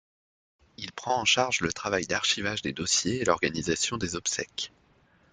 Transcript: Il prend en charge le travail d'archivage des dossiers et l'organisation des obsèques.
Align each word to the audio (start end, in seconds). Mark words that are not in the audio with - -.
Il 0.77 0.91
prend 0.93 1.21
en 1.21 1.25
charge 1.25 1.61
le 1.61 1.71
travail 1.71 2.07
d'archivage 2.07 2.63
des 2.63 2.73
dossiers 2.73 3.21
et 3.21 3.25
l'organisation 3.25 3.97
des 3.97 4.15
obsèques. 4.15 4.71